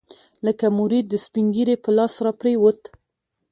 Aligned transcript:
لکه 0.45 0.65
مريد 0.79 1.05
د 1.09 1.15
سپينږيري 1.25 1.75
په 1.83 1.89
لاس 1.97 2.13
راپرېوت. 2.25 2.81